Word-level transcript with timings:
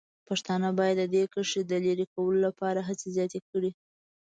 پښتانه 0.27 0.69
باید 0.79 0.97
د 0.99 1.03
دې 1.13 1.23
کرښې 1.33 1.61
د 1.67 1.73
لرې 1.85 2.05
کولو 2.13 2.39
لپاره 2.47 2.79
هڅې 2.87 3.07
زیاتې 3.15 3.39
کړي. 3.49 3.71